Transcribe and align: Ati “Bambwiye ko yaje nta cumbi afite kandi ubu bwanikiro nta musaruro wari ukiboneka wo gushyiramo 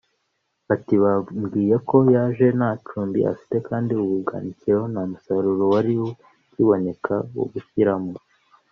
Ati 0.73 0.93
“Bambwiye 1.03 1.75
ko 1.89 1.97
yaje 2.15 2.45
nta 2.57 2.71
cumbi 2.85 3.19
afite 3.33 3.55
kandi 3.67 3.91
ubu 4.01 4.15
bwanikiro 4.23 4.79
nta 4.91 5.03
musaruro 5.11 5.63
wari 5.73 5.93
ukiboneka 6.09 7.15
wo 7.35 7.45
gushyiramo 7.53 8.13